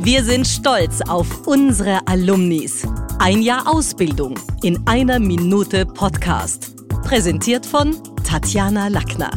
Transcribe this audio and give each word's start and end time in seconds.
Wir 0.00 0.22
sind 0.22 0.46
stolz 0.46 1.00
auf 1.02 1.46
unsere 1.46 2.06
Alumnis. 2.06 2.86
Ein 3.18 3.42
Jahr 3.42 3.66
Ausbildung 3.66 4.36
in 4.62 4.86
einer 4.86 5.18
Minute 5.18 5.84
Podcast. 5.84 6.74
Präsentiert 7.02 7.66
von 7.66 7.96
Tatjana 8.24 8.88
Lackner. 8.88 9.30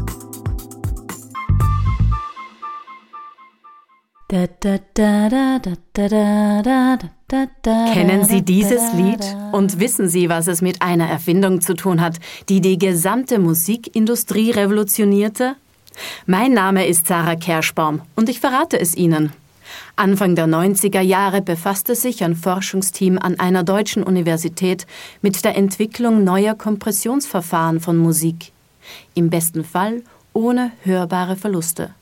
Kennen 7.94 8.26
Sie 8.26 8.42
dieses 8.44 8.94
Lied 8.94 9.36
und 9.52 9.80
wissen 9.80 10.08
Sie, 10.08 10.30
was 10.30 10.48
es 10.48 10.62
mit 10.62 10.82
einer 10.82 11.10
Erfindung 11.10 11.62
zu 11.62 11.74
tun 11.74 12.00
hat, 12.00 12.18
die 12.50 12.62
die 12.62 12.78
gesamte 12.78 13.40
Musikindustrie 13.40 14.52
revolutionierte? 14.52 15.56
Mein 16.28 16.54
Name 16.54 16.86
ist 16.88 17.08
Sarah 17.08 17.36
Kerschbaum 17.36 18.02
und 18.16 18.30
ich 18.30 18.40
verrate 18.40 18.80
es 18.80 18.96
Ihnen. 18.96 19.34
Anfang 19.96 20.36
der 20.36 20.48
90er 20.48 21.02
Jahre 21.02 21.42
befasste 21.42 21.96
sich 21.96 22.24
ein 22.24 22.36
Forschungsteam 22.36 23.18
an 23.18 23.40
einer 23.40 23.64
deutschen 23.64 24.04
Universität 24.04 24.88
mit 25.22 25.44
der 25.44 25.58
Entwicklung 25.58 26.24
neuer 26.24 26.56
Kompressionsverfahren 26.56 27.80
von 27.80 27.98
Musik. 27.98 28.52
Im 29.14 29.30
besten 29.30 29.64
Fall 29.64 30.04
ohne 30.34 30.72
hörbare 30.84 31.36
Verluste. 31.36 31.94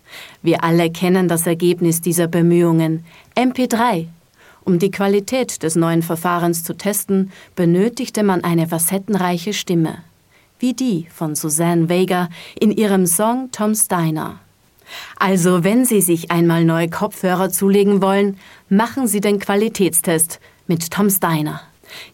Wir 0.41 0.63
alle 0.63 0.91
kennen 0.91 1.27
das 1.27 1.47
Ergebnis 1.47 2.01
dieser 2.01 2.27
Bemühungen. 2.27 3.03
MP3. 3.35 4.07
Um 4.63 4.77
die 4.77 4.91
Qualität 4.91 5.63
des 5.63 5.75
neuen 5.75 6.03
Verfahrens 6.03 6.63
zu 6.63 6.75
testen, 6.75 7.31
benötigte 7.55 8.23
man 8.23 8.43
eine 8.43 8.67
facettenreiche 8.67 9.53
Stimme. 9.53 9.99
Wie 10.59 10.73
die 10.73 11.07
von 11.11 11.35
Suzanne 11.35 11.89
Vega 11.89 12.29
in 12.59 12.71
ihrem 12.71 13.05
Song 13.05 13.49
Tom 13.51 13.73
Steiner. 13.73 14.39
Also, 15.17 15.63
wenn 15.63 15.85
Sie 15.85 16.01
sich 16.01 16.31
einmal 16.31 16.65
neue 16.65 16.89
Kopfhörer 16.89 17.49
zulegen 17.49 18.01
wollen, 18.01 18.37
machen 18.69 19.07
Sie 19.07 19.21
den 19.21 19.39
Qualitätstest 19.39 20.39
mit 20.67 20.91
Tom 20.91 21.09
Steiner. 21.09 21.61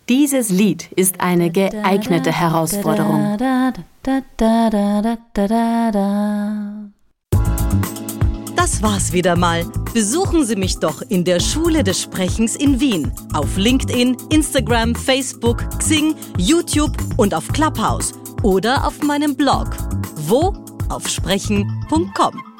Dieses 0.09 0.49
Lied 0.49 0.91
ist 0.95 1.19
eine 1.21 1.51
geeignete 1.51 2.31
Herausforderung. 2.31 3.37
Das 8.55 8.81
war's 8.81 9.11
wieder 9.11 9.35
mal. 9.35 9.65
Besuchen 9.93 10.45
Sie 10.45 10.55
mich 10.55 10.79
doch 10.79 11.01
in 11.01 11.23
der 11.23 11.39
Schule 11.39 11.83
des 11.83 12.01
Sprechens 12.01 12.55
in 12.55 12.79
Wien. 12.79 13.11
Auf 13.33 13.57
LinkedIn, 13.57 14.17
Instagram, 14.29 14.95
Facebook, 14.95 15.63
Xing, 15.79 16.15
YouTube 16.37 16.97
und 17.17 17.33
auf 17.33 17.47
Clubhouse. 17.49 18.13
Oder 18.43 18.87
auf 18.87 19.01
meinem 19.01 19.35
Blog. 19.35 19.69
Wo? 20.15 20.53
Auf 20.89 21.07
sprechen.com. 21.07 22.54